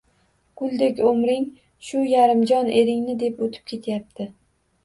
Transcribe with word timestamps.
Guldek 0.61 1.01
umring 1.09 1.45
shu 1.89 2.01
yarim 2.13 2.43
jon 2.53 2.73
eringni 2.81 3.19
deb 3.27 3.45
oʻtib 3.49 3.71
ketyapti 3.75 4.29